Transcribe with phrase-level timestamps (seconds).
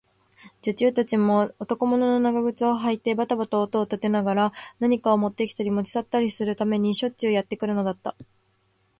[0.63, 8.15] 女中たちも、男物の長靴をはいてばたばた音を立てながら、何かをもってきたり、もち去ったりするためにしょっちゅうやってくるのだった。